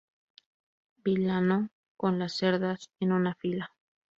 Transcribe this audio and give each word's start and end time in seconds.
Vilano 1.03 1.69
con 1.95 2.17
las 2.17 2.33
cerdas, 2.35 2.89
en 2.99 3.11
una 3.11 3.35
fila. 3.35 3.69